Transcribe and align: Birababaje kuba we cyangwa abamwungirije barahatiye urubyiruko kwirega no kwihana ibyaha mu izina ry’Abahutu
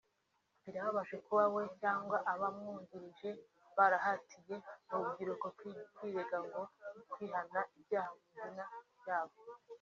Birababaje 0.63 1.15
kuba 1.25 1.43
we 1.53 1.63
cyangwa 1.81 2.17
abamwungirije 2.33 3.29
barahatiye 3.77 4.55
urubyiruko 4.93 5.47
kwirega 5.95 6.37
no 6.51 6.61
kwihana 7.11 7.59
ibyaha 7.79 8.09
mu 8.17 8.23
izina 8.31 8.63
ry’Abahutu 8.99 9.53